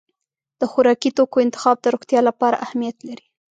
[0.59, 3.25] د خوراکي توکو انتخاب د روغتیا لپاره اهمیت لري.